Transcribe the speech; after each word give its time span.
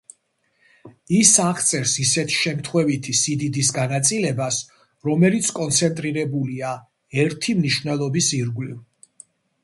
ის 1.15 1.31
აღწერს 1.41 1.91
ისეთი 2.03 2.35
შემთხვევითი 2.37 3.13
სიდიდის 3.19 3.69
განაწილებას, 3.75 4.57
რომელიც 5.09 5.51
კონცენტრირებულია 5.59 6.71
ერთი 7.25 7.55
მნიშვნელობის 7.59 8.31
ირგვლივ. 8.39 8.81